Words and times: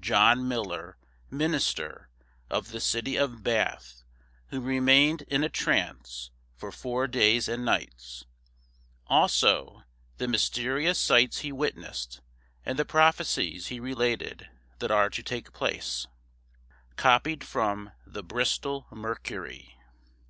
JOHN 0.00 0.48
MILLER, 0.48 0.96
MINISTER, 1.30 2.08
OF 2.48 2.68
THE 2.70 2.80
CITY 2.80 3.16
OF 3.16 3.42
BATH, 3.42 4.02
WHO 4.46 4.58
REMAINED 4.62 5.20
IN 5.28 5.44
A 5.44 5.50
TRANCE 5.50 6.30
For 6.56 6.72
Four 6.72 7.06
Days 7.06 7.46
and 7.46 7.62
Nights, 7.66 8.24
Also 9.06 9.82
the 10.16 10.26
Mysterious 10.26 10.98
Sights 10.98 11.40
he 11.40 11.52
witnessed, 11.52 12.22
and 12.64 12.78
the 12.78 12.86
Prophecies 12.86 13.66
he 13.66 13.80
related 13.80 14.48
that 14.78 14.90
are 14.90 15.10
to 15.10 15.22
take 15.22 15.52
place. 15.52 16.06
COPIED 16.96 17.44
FROM 17.44 17.90
THE 18.06 18.22
"BRISTOL 18.22 18.86
MERCURY." 18.92 19.76